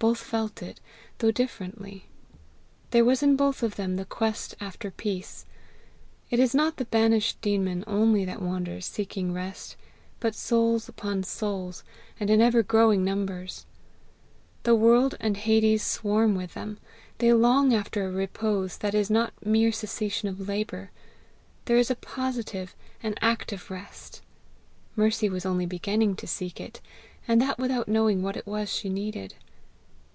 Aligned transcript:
Both 0.00 0.18
felt 0.18 0.62
it, 0.62 0.80
though 1.16 1.30
differently. 1.30 2.10
There 2.90 3.06
was 3.06 3.22
in 3.22 3.36
both 3.36 3.62
of 3.62 3.76
them 3.76 3.96
the 3.96 4.04
quest 4.04 4.54
after 4.60 4.90
peace. 4.90 5.46
It 6.28 6.38
is 6.38 6.54
not 6.54 6.76
the 6.76 6.84
banished 6.84 7.40
demon 7.40 7.84
only 7.86 8.22
that 8.26 8.42
wanders 8.42 8.84
seeking 8.84 9.32
rest, 9.32 9.76
but 10.20 10.34
souls 10.34 10.90
upon 10.90 11.22
souls, 11.22 11.84
and 12.20 12.28
in 12.28 12.42
ever 12.42 12.62
growing 12.62 13.02
numbers. 13.02 13.64
The 14.64 14.74
world 14.74 15.14
and 15.20 15.38
Hades 15.38 15.82
swarm 15.82 16.34
with 16.34 16.52
them. 16.52 16.76
They 17.16 17.32
long 17.32 17.72
after 17.72 18.04
a 18.06 18.10
repose 18.12 18.76
that 18.76 18.94
is 18.94 19.08
not 19.08 19.32
mere 19.42 19.72
cessation 19.72 20.28
of 20.28 20.46
labour: 20.46 20.90
there 21.64 21.78
is 21.78 21.90
a 21.90 21.96
positive, 21.96 22.76
an 23.02 23.14
active 23.22 23.70
rest. 23.70 24.20
Mercy 24.96 25.30
was 25.30 25.46
only 25.46 25.64
beginning 25.64 26.14
to 26.16 26.26
seek 26.26 26.60
it, 26.60 26.82
and 27.26 27.40
that 27.40 27.58
without 27.58 27.88
knowing 27.88 28.20
what 28.20 28.36
it 28.36 28.46
was 28.46 28.70
she 28.70 28.90
needed. 28.90 29.36